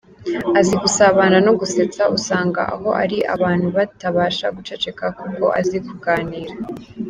Azi 0.59 0.75
gusabana 0.83 1.37
no 1.45 1.51
gusetsa 1.59 2.01
usanga 2.17 2.61
aho 2.73 2.89
ari 3.03 3.17
abantu 3.35 3.67
batabasha 3.77 4.45
guceceka 4.55 5.05
kuko 5.19 5.45
azi 5.59 5.77
kuganira. 5.87 6.53